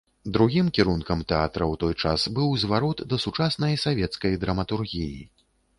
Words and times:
Другім 0.35 0.67
кірункам 0.77 1.19
тэатра 1.33 1.63
ў 1.67 1.75
той 1.85 1.93
час 2.07 2.25
быў 2.41 2.49
зварот 2.65 3.05
да 3.13 3.23
сучаснай 3.27 3.81
савецкай 3.87 4.31
драматургіі. 4.47 5.17